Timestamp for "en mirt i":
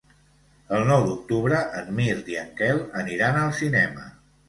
1.83-2.41